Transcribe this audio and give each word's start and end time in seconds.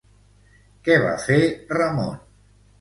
Què 0.87 0.97
va 1.05 1.13
fer 1.27 1.39
Ramon? 1.79 2.21